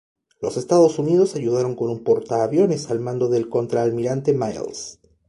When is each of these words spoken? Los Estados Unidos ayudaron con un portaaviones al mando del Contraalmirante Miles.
Los 0.41 0.57
Estados 0.57 0.97
Unidos 0.97 1.35
ayudaron 1.35 1.75
con 1.75 1.91
un 1.91 2.03
portaaviones 2.03 2.89
al 2.89 2.99
mando 3.01 3.29
del 3.29 3.49
Contraalmirante 3.49 4.33
Miles. 4.33 4.99